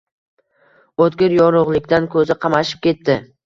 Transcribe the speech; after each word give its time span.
O‘tkir 1.05 1.37
yorug‘likdan 1.41 2.11
ko‘zi 2.19 2.41
qamashib 2.47 2.85
ketdi… 2.91 3.23